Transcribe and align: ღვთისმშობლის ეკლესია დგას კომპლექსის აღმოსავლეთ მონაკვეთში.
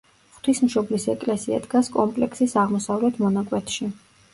ღვთისმშობლის 0.37 1.05
ეკლესია 1.15 1.61
დგას 1.67 1.95
კომპლექსის 2.01 2.59
აღმოსავლეთ 2.67 3.25
მონაკვეთში. 3.27 3.97